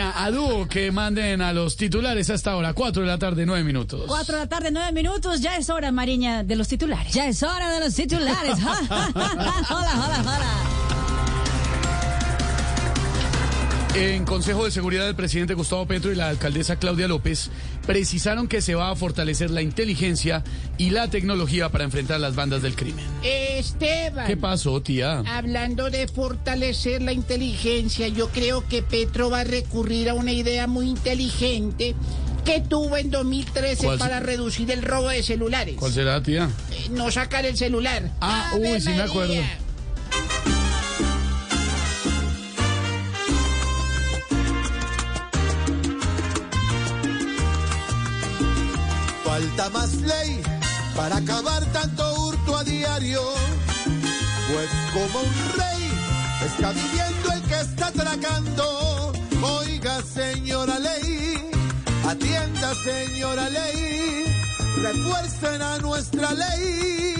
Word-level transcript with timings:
A 0.00 0.30
dúo 0.30 0.68
que 0.68 0.92
manden 0.92 1.42
a 1.42 1.52
los 1.52 1.76
titulares 1.76 2.30
hasta 2.30 2.52
ahora, 2.52 2.72
4 2.72 3.02
de 3.02 3.08
la 3.08 3.18
tarde, 3.18 3.44
9 3.44 3.64
minutos. 3.64 4.04
4 4.06 4.34
de 4.34 4.40
la 4.40 4.48
tarde, 4.48 4.70
9 4.70 4.92
minutos. 4.92 5.40
Ya 5.40 5.56
es 5.56 5.68
hora, 5.70 5.90
Mariña, 5.90 6.44
de 6.44 6.56
los 6.56 6.68
titulares. 6.68 7.12
Ya 7.12 7.26
es 7.26 7.42
hora 7.42 7.70
de 7.70 7.80
los 7.80 7.94
titulares. 7.94 8.58
hola, 8.64 9.54
hola, 9.70 10.22
hola. 10.22 10.87
En 14.00 14.24
Consejo 14.24 14.64
de 14.64 14.70
Seguridad, 14.70 15.08
el 15.08 15.16
presidente 15.16 15.54
Gustavo 15.54 15.84
Petro 15.86 16.12
y 16.12 16.14
la 16.14 16.28
alcaldesa 16.28 16.76
Claudia 16.76 17.08
López 17.08 17.50
precisaron 17.84 18.46
que 18.46 18.62
se 18.62 18.76
va 18.76 18.90
a 18.92 18.94
fortalecer 18.96 19.50
la 19.50 19.60
inteligencia 19.60 20.44
y 20.76 20.90
la 20.90 21.10
tecnología 21.10 21.70
para 21.70 21.82
enfrentar 21.82 22.20
las 22.20 22.36
bandas 22.36 22.62
del 22.62 22.76
crimen. 22.76 23.04
Esteban. 23.24 24.28
¿Qué 24.28 24.36
pasó, 24.36 24.80
tía? 24.82 25.24
Hablando 25.26 25.90
de 25.90 26.06
fortalecer 26.06 27.02
la 27.02 27.12
inteligencia, 27.12 28.06
yo 28.06 28.28
creo 28.28 28.64
que 28.68 28.82
Petro 28.84 29.30
va 29.30 29.40
a 29.40 29.44
recurrir 29.44 30.10
a 30.10 30.14
una 30.14 30.30
idea 30.30 30.68
muy 30.68 30.88
inteligente 30.88 31.96
que 32.44 32.60
tuvo 32.60 32.96
en 32.98 33.10
2013 33.10 33.84
¿Cuál? 33.84 33.98
para 33.98 34.20
reducir 34.20 34.70
el 34.70 34.82
robo 34.82 35.08
de 35.08 35.24
celulares. 35.24 35.74
¿Cuál 35.76 35.92
será, 35.92 36.22
tía? 36.22 36.48
Eh, 36.70 36.86
No 36.90 37.10
sacar 37.10 37.44
el 37.46 37.56
celular. 37.56 38.12
Ah, 38.20 38.52
¡Ave 38.54 38.74
uy, 38.74 38.80
sí 38.80 38.90
me 38.90 39.02
acuerdo. 39.02 39.34
Falta 49.38 49.70
más 49.70 49.94
ley 49.94 50.42
para 50.96 51.18
acabar 51.18 51.64
tanto 51.66 52.02
hurto 52.22 52.56
a 52.56 52.64
diario. 52.64 53.22
Pues 54.50 54.68
como 54.92 55.20
un 55.20 55.34
rey 55.56 55.92
está 56.44 56.72
viviendo 56.72 57.32
el 57.34 57.42
que 57.42 57.60
está 57.60 57.86
atracando. 57.86 59.12
Oiga, 59.40 60.02
señora 60.02 60.80
ley, 60.80 61.50
atienda, 62.08 62.74
señora 62.82 63.48
ley, 63.48 64.24
refuercen 64.82 65.62
a 65.62 65.78
nuestra 65.78 66.32
ley, 66.32 67.14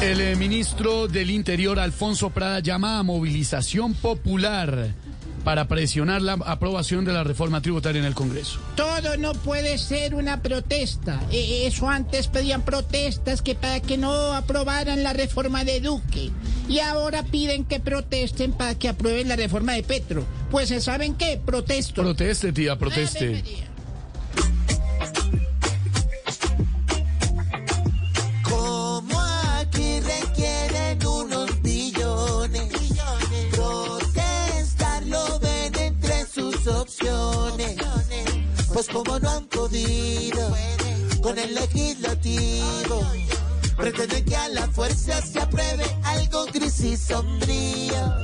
El 0.00 0.20
eh, 0.20 0.36
ministro 0.36 1.08
del 1.08 1.28
Interior, 1.30 1.80
Alfonso 1.80 2.30
Prada, 2.30 2.60
llama 2.60 3.00
a 3.00 3.02
movilización 3.02 3.94
popular 3.94 4.94
para 5.42 5.66
presionar 5.66 6.22
la 6.22 6.34
aprobación 6.34 7.04
de 7.04 7.12
la 7.12 7.24
reforma 7.24 7.60
tributaria 7.60 7.98
en 7.98 8.04
el 8.04 8.14
Congreso. 8.14 8.60
Todo 8.76 9.16
no 9.16 9.32
puede 9.32 9.76
ser 9.78 10.14
una 10.14 10.40
protesta. 10.40 11.20
E- 11.32 11.66
Eso 11.66 11.88
antes 11.88 12.28
pedían 12.28 12.62
protestas 12.62 13.42
que 13.42 13.56
para 13.56 13.80
que 13.80 13.98
no 13.98 14.34
aprobaran 14.34 15.02
la 15.02 15.14
reforma 15.14 15.64
de 15.64 15.80
Duque. 15.80 16.30
Y 16.68 16.78
ahora 16.78 17.24
piden 17.24 17.64
que 17.64 17.80
protesten 17.80 18.52
para 18.52 18.76
que 18.76 18.88
aprueben 18.88 19.28
la 19.28 19.36
reforma 19.36 19.72
de 19.72 19.82
Petro. 19.82 20.24
Pues 20.50 20.68
¿saben 20.84 21.14
qué? 21.16 21.40
Protesto. 21.44 22.02
Proteste, 22.02 22.52
tía, 22.52 22.76
proteste. 22.78 23.42
Pues 38.78 38.90
como 38.90 39.18
no 39.18 39.28
han 39.28 39.44
podido 39.46 40.56
con 41.20 41.36
el 41.36 41.52
legislativo, 41.52 43.02
pretenden 43.76 44.24
que 44.24 44.36
a 44.36 44.48
la 44.50 44.68
fuerza 44.68 45.20
se 45.20 45.40
apruebe 45.40 45.84
algo 46.04 46.44
gris 46.54 46.78
y 46.84 46.96
sombrío. 46.96 48.14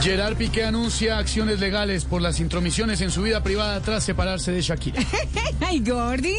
Gerard 0.00 0.36
Piqué 0.36 0.62
anuncia 0.62 1.18
acciones 1.18 1.58
legales 1.58 2.04
por 2.04 2.22
las 2.22 2.38
intromisiones 2.38 3.00
en 3.00 3.10
su 3.10 3.22
vida 3.22 3.42
privada 3.42 3.80
tras 3.80 4.04
separarse 4.04 4.52
de 4.52 4.62
Shakira. 4.62 5.02
Ay, 5.62 5.80
Gordi. 5.80 6.36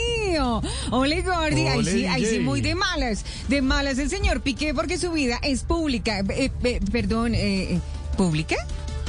Ole, 0.92 1.24
Gordi. 1.24 1.68
Ole, 1.68 2.26
sí, 2.26 2.40
muy 2.40 2.62
de 2.62 2.74
malas. 2.74 3.26
De 3.50 3.62
malas 3.62 3.98
el 3.98 4.10
señor 4.10 4.40
Piqué 4.40 4.74
porque 4.74 4.98
su 4.98 5.12
vida 5.12 5.40
es 5.44 5.64
pública. 5.64 6.20
Eh, 6.20 6.52
eh, 6.64 6.80
perdón, 6.90 7.36
eh, 7.36 7.74
eh, 7.74 7.80
¿pública? 8.16 8.56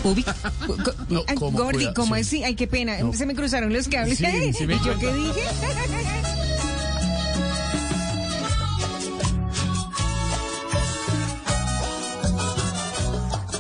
¿Pública? 0.03 0.35
Co- 0.67 0.95
No, 1.09 1.23
Ay, 1.27 1.35
¿cómo? 1.37 1.59
Gordi, 1.59 1.93
¿cómo 1.95 2.15
sí. 2.17 2.21
así? 2.21 2.45
Ay, 2.45 2.55
qué 2.55 2.67
pena. 2.67 2.99
No. 2.99 3.13
Se 3.13 3.27
me 3.27 3.35
cruzaron 3.35 3.73
los 3.73 3.89
cables. 3.89 4.19
Sí, 4.19 4.25
sí 4.57 4.67
me 4.67 4.75
¿Y 4.75 4.79
yo 4.85 4.85
cuenta. 4.95 5.01
qué 5.01 5.13
dije? 5.15 5.43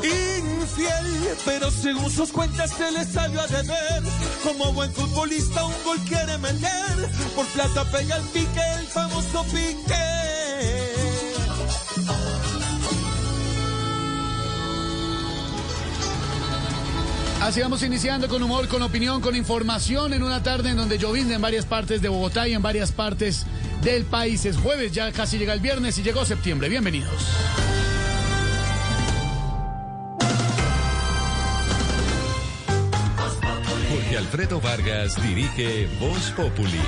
Infiel, 0.02 1.28
pero 1.44 1.70
según 1.70 2.10
sus 2.10 2.30
cuentas 2.30 2.70
se 2.70 2.90
le 2.92 3.04
salió 3.04 3.40
a 3.40 3.46
deber. 3.46 4.02
Como 4.44 4.72
buen 4.72 4.92
futbolista 4.92 5.64
un 5.64 5.74
gol 5.84 5.98
quiere 6.08 6.38
meter. 6.38 7.08
Por 7.34 7.46
plata 7.48 7.84
pega 7.90 8.16
el 8.16 8.22
pique, 8.24 8.60
el 8.78 8.86
famoso 8.86 9.44
pique. 9.44 9.94
Así 17.40 17.60
vamos 17.60 17.82
iniciando 17.84 18.28
con 18.28 18.42
humor, 18.42 18.66
con 18.66 18.82
opinión, 18.82 19.20
con 19.20 19.36
información 19.36 20.12
en 20.12 20.22
una 20.22 20.42
tarde 20.42 20.70
en 20.70 20.76
donde 20.76 20.98
llovizna 20.98 21.36
en 21.36 21.40
varias 21.40 21.66
partes 21.66 22.02
de 22.02 22.08
Bogotá 22.08 22.48
y 22.48 22.52
en 22.52 22.62
varias 22.62 22.90
partes 22.90 23.46
del 23.82 24.04
país. 24.04 24.44
Es 24.44 24.56
jueves, 24.56 24.92
ya 24.92 25.12
casi 25.12 25.38
llega 25.38 25.54
el 25.54 25.60
viernes 25.60 25.96
y 25.98 26.02
llegó 26.02 26.24
septiembre. 26.24 26.68
Bienvenidos. 26.68 27.28
Jorge 33.88 34.18
Alfredo 34.18 34.60
Vargas 34.60 35.14
dirige 35.22 35.88
Voz 36.00 36.32
Populi. 36.32 36.80